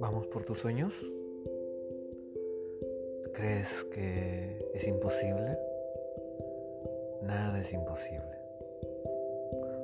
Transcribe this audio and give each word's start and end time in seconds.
¿Vamos 0.00 0.26
por 0.26 0.44
tus 0.44 0.58
sueños? 0.58 0.92
¿Crees 3.32 3.84
que 3.84 4.70
es 4.74 4.88
imposible? 4.88 5.56
Nada 7.22 7.60
es 7.60 7.72
imposible. 7.72 8.38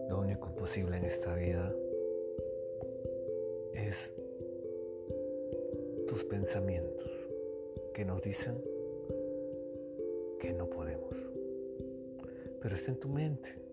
Lo 0.09 0.19
único 0.19 0.53
posible 0.57 0.96
en 0.96 1.05
esta 1.05 1.35
vida 1.37 1.73
es 3.75 4.12
tus 6.09 6.25
pensamientos 6.25 7.09
que 7.95 8.05
nos 8.05 8.21
dicen 8.23 8.61
que 10.41 10.53
no 10.53 10.69
podemos. 10.69 11.14
Pero 12.61 12.75
está 12.75 12.91
en 12.91 12.98
tu 12.98 13.09
mente. 13.09 13.68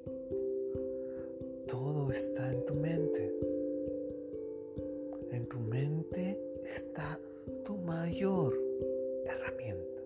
Todo 1.67 2.11
está 2.11 2.51
en 2.51 2.65
tu 2.65 2.73
mente. 2.75 3.33
En 5.31 5.47
tu 5.47 5.59
mente 5.59 6.39
está 6.63 7.19
tu 7.63 7.75
mayor 7.77 8.53
herramienta 9.25 10.01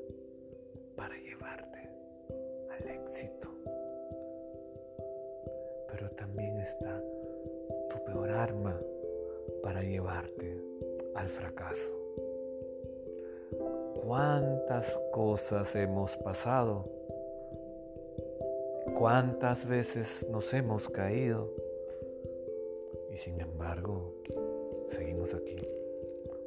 para 0.95 1.15
llevarte 1.17 1.89
al 2.71 2.89
éxito. 2.89 3.49
Pero 5.91 6.09
también 6.11 6.57
está 6.59 7.03
tu 7.89 8.03
peor 8.05 8.29
arma 8.29 8.79
para 9.61 9.81
llevarte 9.81 10.61
al 11.15 11.27
fracaso. 11.27 11.99
¿Cuántas 14.01 14.97
cosas 15.11 15.75
hemos 15.75 16.15
pasado? 16.17 16.89
¿Cuántas 18.93 19.67
veces 19.67 20.25
nos 20.29 20.53
hemos 20.53 20.89
caído? 20.89 21.53
Y 23.13 23.17
sin 23.17 23.39
embargo, 23.39 24.13
seguimos 24.87 25.33
aquí 25.33 25.57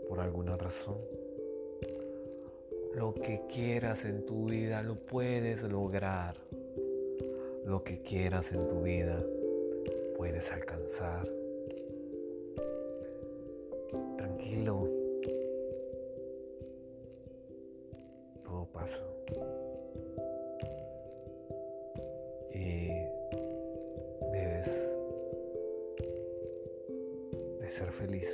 por 0.08 0.20
alguna 0.20 0.56
razón. 0.56 0.98
Lo 2.94 3.14
que 3.14 3.42
quieras 3.48 4.04
en 4.04 4.26
tu 4.26 4.46
vida 4.46 4.82
lo 4.82 4.96
puedes 4.96 5.62
lograr. 5.62 6.36
Lo 7.64 7.82
que 7.82 8.02
quieras 8.02 8.52
en 8.52 8.68
tu 8.68 8.82
vida 8.82 9.24
puedes 10.16 10.52
alcanzar. 10.52 11.26
Tranquilo. 14.16 14.88
Todo 18.44 18.66
pasa. 18.72 19.00
de 27.62 27.70
ser 27.70 27.92
feliz. 27.92 28.28